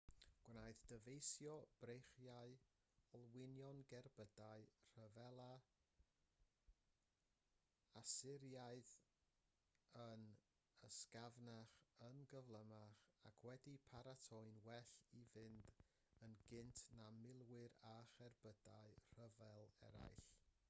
gwnaeth 0.45 0.79
dyfeisio 0.91 1.55
breichiau 1.81 2.53
olwynion 3.17 3.81
gerbydau 3.91 4.63
rhyfela 4.95 5.49
asyriaidd 8.01 8.95
yn 10.05 10.25
ysgafnach 10.89 11.77
yn 12.09 12.25
gyflymach 12.33 13.05
ac 13.31 13.45
wedi'u 13.51 13.83
paratoi'n 13.93 14.59
well 14.69 14.91
i 15.21 15.25
fynd 15.35 15.71
yn 16.29 16.37
gynt 16.53 16.85
na 17.01 17.11
milwyr 17.21 17.79
a 17.95 17.95
cherbydau 18.17 19.01
rhyfel 19.13 19.73
eraill 19.91 20.27